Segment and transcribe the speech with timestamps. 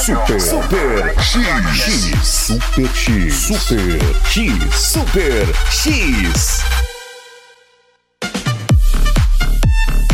[0.00, 0.40] Super.
[0.40, 1.34] Super X.
[1.76, 2.26] X.
[2.26, 3.34] Super X.
[3.34, 4.74] Super X.
[4.74, 6.60] Super X.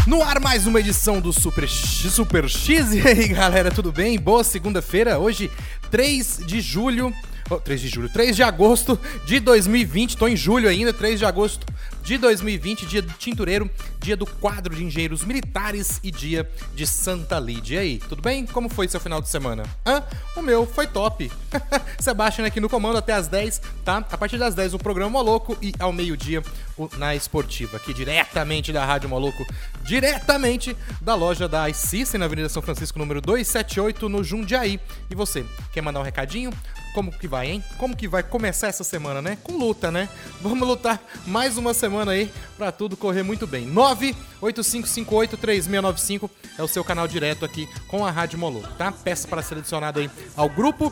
[0.04, 2.92] No ar, mais uma edição do Super X, Super X.
[2.94, 4.18] E aí, galera, tudo bem?
[4.18, 5.48] Boa segunda-feira, hoje,
[5.88, 7.14] 3 de julho.
[7.48, 10.16] Oh, 3 de julho, 3 de agosto de 2020.
[10.16, 11.64] Tô em julho ainda, 3 de agosto
[12.06, 13.68] de 2020, dia do tintureiro,
[13.98, 17.78] dia do quadro de engenheiros militares e dia de Santa Lídia.
[17.78, 18.46] E aí, tudo bem?
[18.46, 19.64] Como foi seu final de semana?
[19.84, 20.04] Hã?
[20.36, 21.28] O meu foi top.
[21.98, 23.96] Sebastian aqui no comando até as 10, tá?
[23.96, 26.44] A partir das 10 o programa Moloco e ao meio-dia
[26.96, 29.44] na Esportiva, aqui diretamente da Rádio Moloco,
[29.82, 34.78] diretamente da loja da iCsystem na Avenida São Francisco, número 278, no Jundiaí.
[35.10, 36.52] E você, quer mandar um recadinho?
[36.96, 37.62] Como que vai, hein?
[37.76, 39.36] Como que vai começar essa semana, né?
[39.42, 40.08] Com luta, né?
[40.40, 43.70] Vamos lutar mais uma semana aí pra tudo correr muito bem.
[44.40, 48.90] 985583695 é o seu canal direto aqui com a Rádio Moloco, tá?
[48.90, 50.90] Peça para ser adicionado aí ao grupo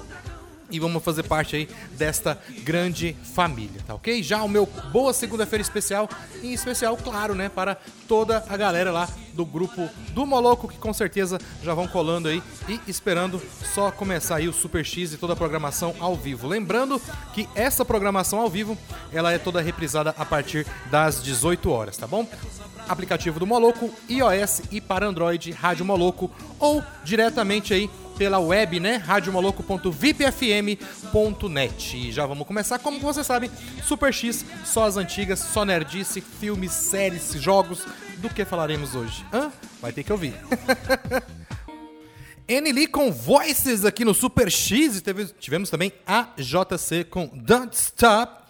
[0.70, 4.22] e vamos fazer parte aí desta grande família, tá ok?
[4.22, 6.08] Já o meu boa segunda-feira especial,
[6.42, 7.76] em especial, claro, né, para
[8.08, 12.42] toda a galera lá do grupo do Moloco, que com certeza já vão colando aí
[12.68, 13.40] e esperando
[13.74, 16.46] só começar aí o Super X e toda a programação ao vivo.
[16.46, 17.00] Lembrando
[17.32, 18.78] que essa programação ao vivo,
[19.12, 22.26] ela é toda reprisada a partir das 18 horas, tá bom?
[22.88, 28.96] Aplicativo do Moloco, iOS e para Android, Rádio Moloco ou diretamente aí pela web, né?
[28.96, 31.96] radiomoloco.vipfm.net.
[31.96, 33.50] E já vamos começar, como você sabe,
[33.82, 37.80] Super X, só as antigas, só nerdice, filmes, séries, jogos,
[38.18, 39.24] do que falaremos hoje?
[39.32, 39.50] Hã?
[39.80, 40.34] Vai ter que ouvir.
[42.48, 47.74] Lee com Voices aqui no Super X e teve- tivemos também a JC com Don't
[47.74, 48.44] Stop.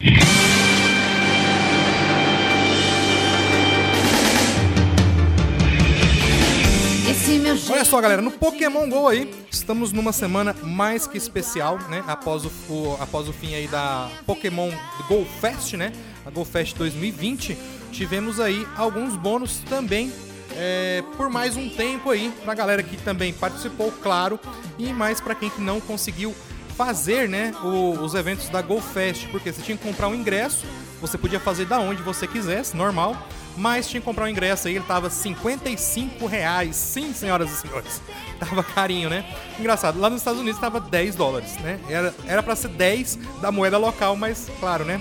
[7.71, 9.31] Olha só, galera, no Pokémon GO aí,
[9.65, 12.05] estamos numa semana mais que especial, né?
[12.07, 14.71] Após o, o- após o fim aí da Pokémon
[15.09, 15.91] Go Fest, né?
[16.27, 17.57] A Go Fest 2020,
[17.91, 20.13] tivemos aí alguns bônus também
[20.55, 24.39] é, por mais um tempo aí, pra galera que também participou, claro,
[24.79, 26.35] e mais pra quem que não conseguiu
[26.77, 30.65] fazer, né, o- os eventos da Go Fest, porque você tinha que comprar um ingresso,
[31.01, 33.17] você podia fazer da onde você quisesse, normal,
[33.57, 36.75] mas tinha que comprar um ingresso aí, ele tava 55 reais.
[36.77, 38.03] Sim, senhoras e senhores.
[38.41, 39.25] Tava carinho, né?
[39.61, 41.79] Engraçado, lá nos Estados Unidos tava 10 dólares, né?
[41.89, 45.01] Era, era pra ser 10 da moeda local, mas claro, né?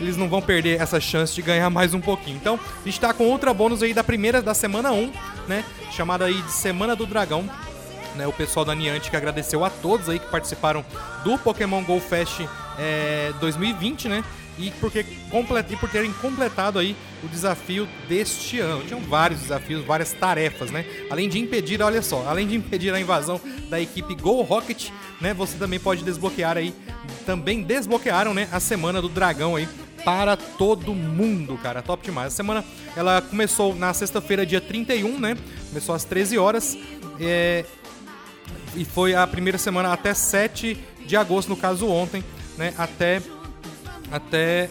[0.00, 2.36] Eles não vão perder essa chance de ganhar mais um pouquinho.
[2.36, 5.12] Então, a gente tá com outra bônus aí da primeira da semana 1,
[5.46, 5.62] né?
[5.92, 7.44] Chamada aí de Semana do Dragão
[8.14, 10.84] né, o pessoal da Niantic agradeceu a todos aí que participaram
[11.24, 12.40] do Pokémon Go Fest
[12.78, 14.24] é, 2020, né?
[14.58, 18.84] E, porque complet, e por terem completado aí o desafio deste ano.
[18.84, 20.84] Tinham vários desafios, várias tarefas, né?
[21.10, 23.40] Além de impedir, olha só, além de impedir a invasão
[23.70, 24.90] da equipe Go Rocket,
[25.20, 25.32] né?
[25.32, 26.74] Você também pode desbloquear aí,
[27.24, 28.48] também desbloquearam, né?
[28.52, 29.66] A Semana do Dragão aí
[30.04, 31.82] para todo mundo, cara.
[31.82, 32.32] Top demais.
[32.32, 32.64] A semana
[32.96, 35.36] ela começou na sexta-feira, dia 31, né?
[35.68, 36.76] Começou às 13 horas.
[37.20, 37.64] É,
[38.74, 42.24] e foi a primeira semana até 7 de agosto, no caso ontem,
[42.56, 42.72] né?
[42.78, 43.20] Até.
[44.10, 44.70] Até.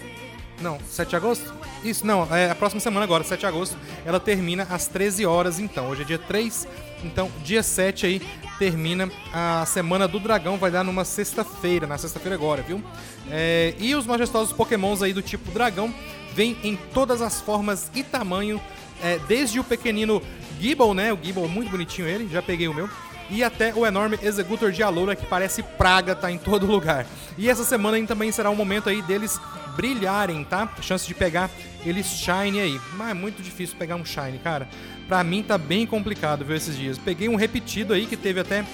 [0.61, 1.53] Não, 7 de agosto?
[1.83, 5.59] Isso, não, é a próxima semana agora, 7 de agosto, ela termina às 13 horas,
[5.59, 5.89] então.
[5.89, 6.67] Hoje é dia 3,
[7.03, 8.21] então dia 7 aí
[8.57, 12.83] termina a Semana do Dragão, vai dar numa sexta-feira, na sexta-feira agora, viu?
[13.31, 15.93] É, e os majestosos pokémons aí do tipo dragão
[16.33, 18.59] vêm em todas as formas e tamanho,
[19.01, 20.21] é, desde o pequenino
[20.59, 21.13] Gible, né?
[21.13, 22.89] O Gible, muito bonitinho ele, já peguei o meu
[23.29, 27.05] e até o enorme Executor de Alola que parece praga, tá em todo lugar.
[27.37, 29.39] E essa semana também será um momento aí deles
[29.75, 30.69] brilharem, tá?
[30.81, 31.49] Chance de pegar
[31.85, 32.79] eles shine aí.
[32.95, 34.67] Mas é muito difícil pegar um shine, cara.
[35.07, 36.97] Pra mim tá bem complicado, viu, esses dias.
[36.97, 38.65] Peguei um repetido aí que teve até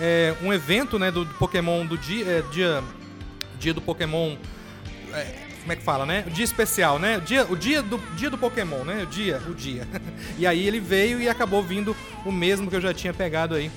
[0.00, 2.82] é, um evento, né, do, do Pokémon do dia, é, dia,
[3.58, 4.36] dia do Pokémon.
[5.12, 6.24] é, como é que fala, né?
[6.26, 7.18] O dia especial, né?
[7.18, 9.02] O dia, o dia do dia do Pokémon, né?
[9.02, 9.88] O dia, o dia.
[10.38, 13.70] e aí ele veio e acabou vindo o mesmo que eu já tinha pegado aí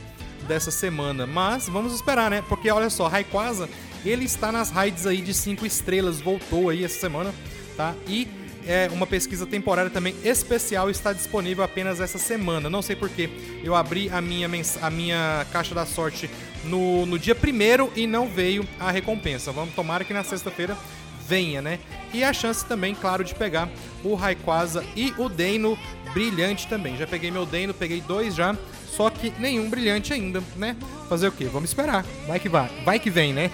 [0.47, 1.27] dessa semana.
[1.27, 2.43] Mas vamos esperar, né?
[2.47, 3.69] Porque olha só, Rayquaza,
[4.05, 7.33] ele está nas raids aí de 5 estrelas, voltou aí essa semana,
[7.75, 7.93] tá?
[8.07, 8.27] E
[8.67, 12.69] é, uma pesquisa temporária também especial está disponível apenas essa semana.
[12.69, 13.29] Não sei porquê.
[13.63, 14.49] Eu abri a minha,
[14.81, 16.29] a minha caixa da sorte
[16.65, 19.51] no, no dia primeiro e não veio a recompensa.
[19.51, 20.77] Vamos tomara que na sexta-feira
[21.27, 21.79] venha, né?
[22.13, 23.69] E a chance também, claro, de pegar
[24.03, 25.77] o Rayquaza e o Deino
[26.17, 26.97] brilhante também.
[26.97, 28.57] Já peguei meu Deino, peguei dois já,
[28.89, 30.75] só que nenhum brilhante ainda, né?
[31.07, 31.45] Fazer o quê?
[31.45, 32.03] Vamos esperar.
[32.27, 32.67] Vai que vai.
[32.83, 33.51] Vai que vem, né?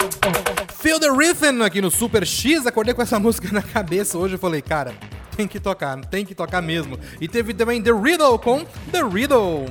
[0.80, 2.66] Feel the Rhythm aqui no Super X.
[2.66, 4.36] Acordei com essa música na cabeça hoje.
[4.36, 4.94] Eu falei, cara,
[5.36, 6.98] tem que tocar, tem que tocar mesmo.
[7.20, 9.66] E teve também The Riddle com The Riddle.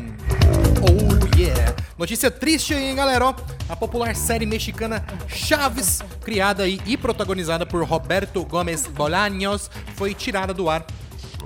[0.83, 1.75] Oh yeah!
[1.97, 3.25] Notícia triste aí, hein, galera?
[3.25, 3.35] Ó,
[3.67, 10.69] a popular série mexicana Chaves, criada e protagonizada por Roberto Gomes Bolaños, foi tirada do
[10.69, 10.85] ar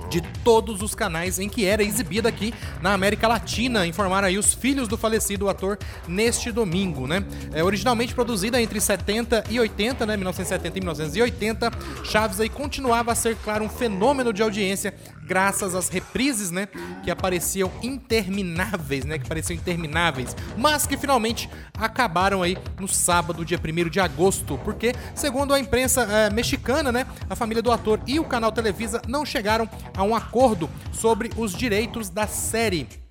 [0.08, 4.54] de todos os canais em que era exibida aqui na América Latina, informaram aí os
[4.54, 7.24] filhos do falecido ator neste domingo, né?
[7.52, 10.16] É, originalmente produzida entre 70 e 80, né?
[10.16, 11.70] 1970 e 1980,
[12.04, 14.94] Chaves aí continuava a ser, claro, um fenômeno de audiência
[15.28, 16.66] graças às reprises, né?
[17.04, 19.18] Que apareciam intermináveis, né?
[19.18, 24.94] Que pareciam intermináveis, mas que finalmente acabaram aí no sábado, dia 1 de agosto, porque,
[25.14, 27.06] segundo a imprensa eh, mexicana, né?
[27.28, 31.52] A família do ator e o canal Televisa não chegaram a um acordo sobre os
[31.52, 33.07] direitos da série.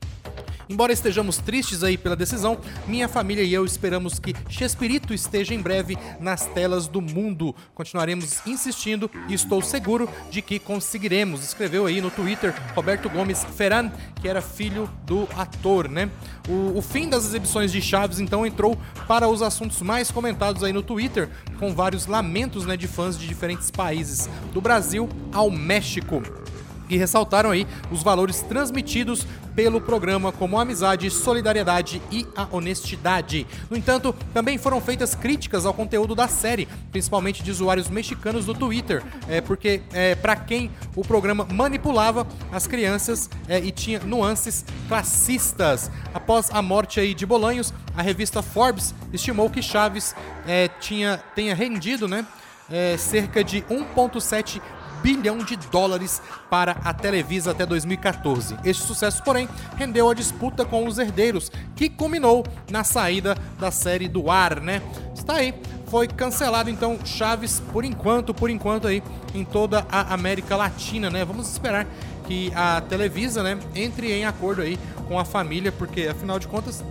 [0.69, 5.61] Embora estejamos tristes aí pela decisão, minha família e eu esperamos que Chespirito esteja em
[5.61, 7.55] breve nas telas do mundo.
[7.73, 11.41] Continuaremos insistindo e estou seguro de que conseguiremos.
[11.41, 13.89] Escreveu aí no Twitter Roberto Gomes Ferran,
[14.21, 16.09] que era filho do ator, né?
[16.49, 18.77] O, o fim das exibições de Chaves então entrou
[19.07, 21.29] para os assuntos mais comentados aí no Twitter,
[21.59, 26.21] com vários lamentos né, de fãs de diferentes países, do Brasil ao México
[26.89, 29.25] e ressaltaram aí os valores transmitidos
[29.55, 33.47] pelo programa como a amizade, solidariedade e a honestidade.
[33.71, 38.53] No entanto, também foram feitas críticas ao conteúdo da série, principalmente de usuários mexicanos do
[38.53, 44.63] Twitter, é, porque é, para quem o programa manipulava as crianças é, e tinha nuances
[44.87, 45.89] classistas.
[46.13, 50.15] Após a morte aí de Bolanhos, a revista Forbes estimou que Chaves
[50.47, 52.27] é, tinha, tenha rendido né,
[52.69, 54.61] é, cerca de 1,7
[55.01, 58.57] bilhão de dólares para a Televisa até 2014.
[58.63, 64.07] Este sucesso, porém, rendeu a disputa com os herdeiros, que culminou na saída da série
[64.07, 64.81] do ar, né?
[65.13, 65.53] Está aí.
[65.87, 69.01] Foi cancelado então Chaves por enquanto, por enquanto aí
[69.33, 71.23] em toda a América Latina, né?
[71.23, 71.87] Vamos esperar
[72.25, 74.77] que a Televisa, né, entre em acordo aí
[75.07, 76.83] com a família, porque afinal de contas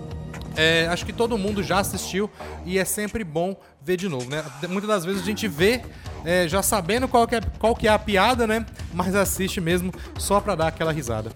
[0.56, 2.31] é, acho que todo mundo já assistiu
[2.64, 4.44] e é sempre bom ver de novo, né?
[4.69, 5.82] Muitas das vezes a gente vê
[6.25, 8.64] é, já sabendo qual que, é, qual que é a piada, né?
[8.93, 11.31] Mas assiste mesmo só pra dar aquela risada.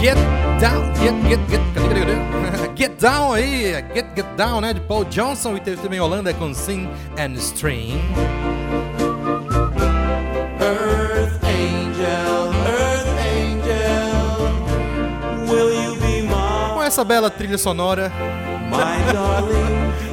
[0.00, 0.16] Get
[0.60, 1.64] down, get, get, get?
[2.76, 4.72] Get down aí, get, get down, né?
[4.72, 8.00] De Paul Johnson e teve também Holanda com Sing and String.
[16.94, 18.12] Essa bela trilha sonora?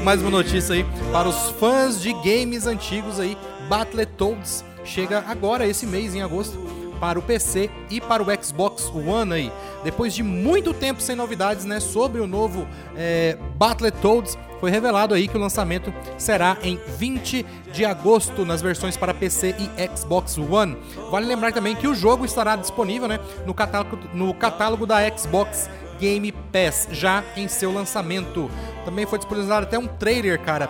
[0.03, 3.37] Mais uma notícia aí para os fãs de games antigos aí.
[3.69, 6.57] Battletoads chega agora esse mês em agosto
[6.99, 9.51] para o PC e para o Xbox One aí.
[9.83, 15.27] Depois de muito tempo sem novidades, né, sobre o novo é, Battletoads, foi revelado aí
[15.27, 20.75] que o lançamento será em 20 de agosto nas versões para PC e Xbox One.
[21.11, 25.69] Vale lembrar também que o jogo estará disponível, né, no catálogo, no catálogo da Xbox
[26.01, 28.49] Game Pass já em seu lançamento.
[28.83, 30.67] Também foi disponibilizado até um trailer, cara,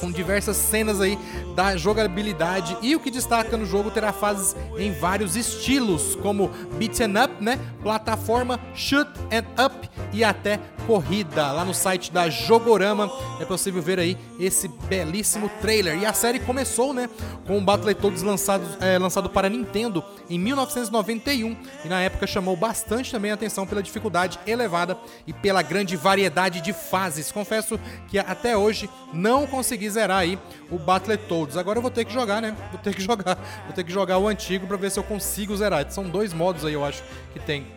[0.00, 1.18] com diversas cenas aí
[1.54, 6.48] da jogabilidade e o que destaca no jogo terá fases em vários estilos, como
[6.78, 11.52] beat'em up, né, plataforma, shoot and up e até corrida.
[11.52, 15.98] Lá no site da Jogorama é possível ver aí esse belíssimo trailer.
[15.98, 17.10] E a série começou, né,
[17.46, 23.10] com o Battletoads lançado, é, lançado para Nintendo em 1991 e na época chamou bastante
[23.10, 27.32] também a atenção pela dificuldade elevada e pela grande variedade de fases.
[27.32, 27.78] Confesso
[28.08, 30.38] que até hoje não consegui zerar aí
[30.70, 31.56] o Battletoads.
[31.56, 32.56] Agora eu vou ter que jogar, né?
[32.70, 33.36] Vou ter que jogar.
[33.64, 35.90] Vou ter que jogar o antigo para ver se eu consigo zerar.
[35.90, 37.02] São dois modos aí, eu acho,
[37.32, 37.75] que tem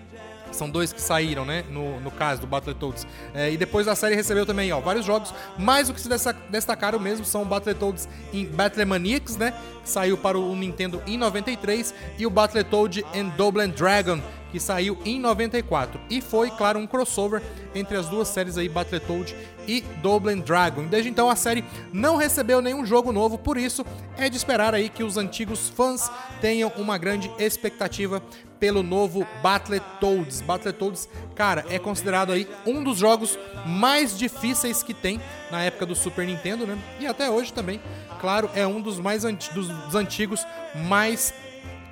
[0.52, 1.64] São dois que saíram, né?
[1.70, 3.08] No, no caso do Battletoads.
[3.34, 5.34] É, e depois a série recebeu também, ó, vários jogos.
[5.58, 6.10] Mas o que se
[6.50, 9.54] destacaram mesmo são o Battletoads em Battlemaniacs, né?
[9.84, 11.94] Que saiu para o Nintendo em 93.
[12.18, 16.00] E o Battletoad and Double Dragon, que saiu em 94.
[16.10, 17.42] E foi, claro, um crossover
[17.76, 19.36] entre as duas séries aí, Battletoad
[19.68, 20.86] e Double Dragon.
[20.88, 21.64] Desde então a série
[21.94, 23.86] não recebeu nenhum jogo novo, por isso
[24.18, 28.22] é de esperar aí que os antigos fãs tenham uma grande expectativa
[28.60, 30.42] pelo novo Battletoads.
[30.42, 35.96] Battletoads, cara, é considerado aí um dos jogos mais difíceis que tem na época do
[35.96, 36.78] Super Nintendo, né?
[37.00, 37.80] E até hoje também,
[38.20, 40.46] claro, é um dos mais anti- dos antigos
[40.88, 41.34] mais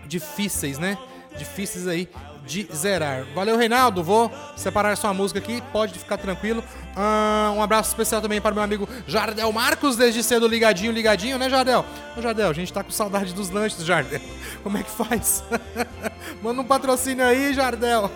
[0.08, 0.98] difíceis, né?
[1.38, 2.10] Difíceis aí
[2.48, 3.26] de zerar.
[3.36, 4.02] Valeu, Reinaldo.
[4.02, 6.64] Vou separar sua música aqui, pode ficar tranquilo.
[6.96, 11.50] Ah, um abraço especial também para meu amigo Jardel Marcos, desde cedo ligadinho, ligadinho, né,
[11.50, 11.86] Jardel?
[12.16, 14.22] Ô, Jardel, a gente tá com saudade dos lanches, Jardel.
[14.64, 15.44] Como é que faz?
[16.42, 18.10] Manda um patrocínio aí, Jardel.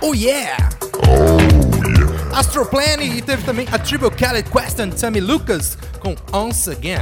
[0.00, 0.56] Oh yeah!
[2.34, 6.98] Astroplane e teve também a Triple Kelly Question Sammy Lucas com Once Again.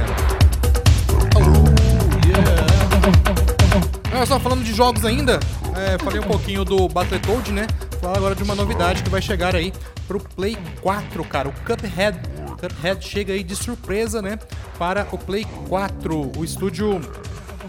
[4.15, 5.41] Olha só, falando de jogos ainda,
[5.75, 7.67] é, falei um pouquinho do Battletoad, né?
[7.99, 9.73] Falar agora de uma novidade que vai chegar aí
[10.07, 11.49] pro Play 4, cara.
[11.49, 12.17] O Cuphead.
[12.57, 14.39] Cuphead chega aí de surpresa, né?
[14.79, 16.31] Para o Play 4.
[16.37, 17.01] O estúdio.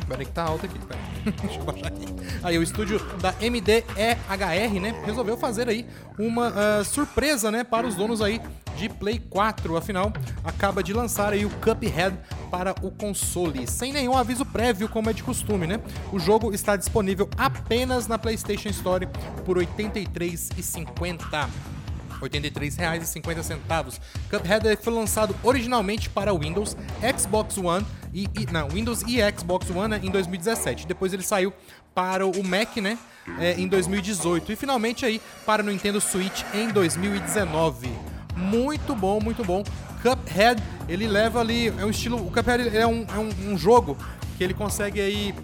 [0.07, 1.03] Peraí que tá alto aqui, peraí.
[1.43, 2.07] Deixa eu baixar aqui.
[2.45, 5.03] Aí, o estúdio da MDEHR, né?
[5.05, 5.85] Resolveu fazer aí
[6.17, 7.65] uma ah, surpresa, né?
[7.65, 8.41] Para os donos aí
[8.77, 9.77] de Play 4.
[9.77, 10.13] Afinal,
[10.43, 12.17] acaba de lançar aí o Cuphead
[12.51, 15.81] para o console, sem nenhum aviso prévio, como é de costume, né?
[16.13, 19.09] O jogo está disponível apenas na PlayStation Store
[19.45, 21.49] por R$ 83,50.
[22.21, 24.01] R$ 83,50.
[24.31, 26.77] Cuphead foi lançado originalmente para Windows,
[27.19, 30.87] Xbox One e, e- não, Windows e Xbox One né, em 2017.
[30.87, 31.53] Depois ele saiu
[31.95, 32.99] para o Mac, né,
[33.39, 38.14] é, em 2018 e finalmente aí para o Nintendo Switch em 2019.
[38.45, 39.63] Muito bom, muito bom.
[40.03, 43.97] Cuphead, ele leva ali, é um estilo, o Cuphead é um, é um- um jogo
[44.37, 45.35] que ele consegue aí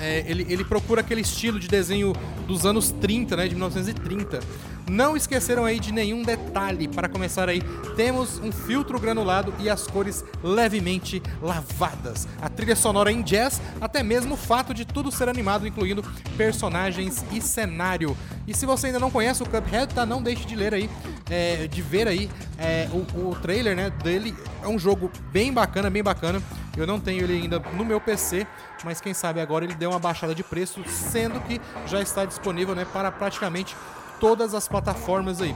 [0.00, 2.12] é, ele, ele procura aquele estilo de desenho
[2.46, 3.48] dos anos 30, né?
[3.48, 4.40] De 1930.
[4.88, 6.86] Não esqueceram aí de nenhum detalhe.
[6.86, 7.60] Para começar aí,
[7.96, 12.28] temos um filtro granulado e as cores levemente lavadas.
[12.40, 16.04] A trilha sonora em jazz, até mesmo o fato de tudo ser animado, incluindo
[16.36, 18.16] personagens e cenário.
[18.46, 20.06] E se você ainda não conhece o Cuphead, tá?
[20.06, 20.88] Não deixe de ler aí,
[21.28, 23.90] é, de ver aí é, o, o trailer, né?
[23.90, 24.36] Dele.
[24.62, 26.40] É um jogo bem bacana, bem bacana.
[26.76, 28.46] Eu não tenho ele ainda no meu PC,
[28.84, 32.74] mas quem sabe agora ele deu uma baixada de preço, sendo que já está disponível
[32.74, 33.76] né, para praticamente
[34.20, 35.54] todas as plataformas aí.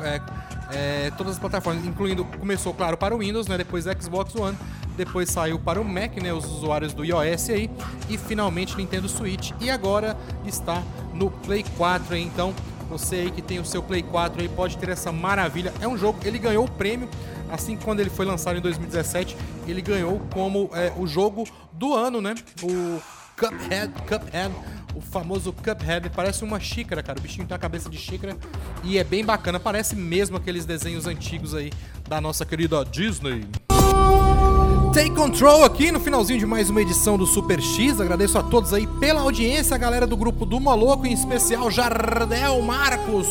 [0.00, 0.20] É,
[0.70, 4.56] é, todas as plataformas, incluindo, começou, claro, para o Windows, né, depois Xbox One,
[4.96, 7.70] depois saiu para o Mac, né, os usuários do iOS aí,
[8.08, 10.82] e finalmente Nintendo Switch, e agora está
[11.14, 12.54] no Play 4, aí, então
[12.88, 15.72] você aí que tem o seu Play 4 aí pode ter essa maravilha.
[15.80, 17.08] É um jogo, ele ganhou o prêmio,
[17.50, 19.36] assim quando ele foi lançado em 2017,
[19.66, 22.34] ele ganhou como é, o jogo do ano, né?
[22.62, 23.00] O
[23.36, 24.52] Cuphead, Cuphead,
[24.94, 27.18] o famoso Cuphead, parece uma xícara, cara.
[27.18, 28.36] O bichinho tem a cabeça de xícara
[28.82, 31.72] e é bem bacana, parece mesmo aqueles desenhos antigos aí
[32.08, 33.46] da nossa querida Disney.
[34.92, 38.00] Take Control aqui no finalzinho de mais uma edição do Super X.
[38.00, 42.60] Agradeço a todos aí pela audiência, a galera do grupo do Moloco, em especial Jardel
[42.62, 43.28] Marcos.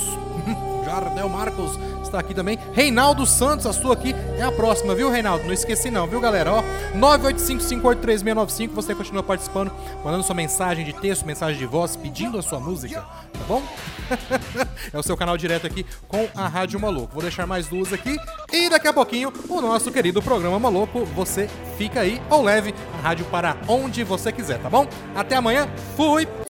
[0.97, 2.57] Jardel Marcos está aqui também.
[2.73, 5.45] Reinaldo Santos, a sua aqui é a próxima, viu, Reinaldo?
[5.45, 6.51] Não esqueci não, viu, galera?
[6.53, 6.63] Ó,
[6.95, 9.71] 985583695, você continua participando,
[10.03, 13.61] mandando sua mensagem de texto, mensagem de voz, pedindo a sua música, tá bom?
[14.91, 17.13] é o seu canal direto aqui com a Rádio Maluco.
[17.13, 18.17] Vou deixar mais duas aqui
[18.51, 21.05] e daqui a pouquinho o nosso querido programa Maluco.
[21.05, 24.87] Você fica aí ou leve a rádio para onde você quiser, tá bom?
[25.15, 26.27] Até amanhã, fui!